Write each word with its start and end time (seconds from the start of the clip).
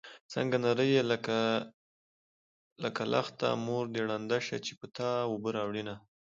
څنګه 0.33 0.55
نرۍ 0.65 0.89
يې 0.95 1.01
لکه 2.83 3.01
لښته 3.11 3.47
مور 3.65 3.85
دې 3.93 4.01
ړنده 4.09 4.39
شه 4.47 4.57
چې 4.65 4.73
په 4.79 4.85
تا 4.95 5.09
اوبه 5.29 5.49
راوړينه 5.57 5.95